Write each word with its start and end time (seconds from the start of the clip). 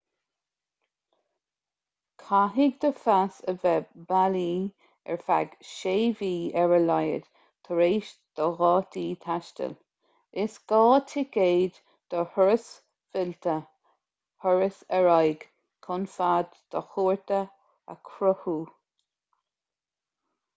caithfidh 2.21 2.77
do 2.85 2.89
phas 3.01 3.35
a 3.51 3.53
bheith 3.65 3.89
bailí 4.11 4.45
ar 5.15 5.19
feadh 5.27 5.51
6 5.73 6.15
mhí 6.21 6.31
ar 6.61 6.73
a 6.77 6.79
laghad 6.85 7.27
tar 7.67 7.83
éis 7.89 8.09
do 8.39 8.47
dhátaí 8.63 9.05
taistil. 9.27 9.77
is 10.45 10.57
gá 10.73 10.81
ticéad 11.13 11.79
do 12.15 12.25
thuras 12.33 12.67
fillte/thuras 13.17 14.83
ar 15.01 15.11
aghaidh 15.19 15.47
chun 15.89 16.11
fad 16.17 16.61
do 16.77 16.83
chuairte 16.97 17.41
a 17.95 17.99
chruthú 18.11 18.57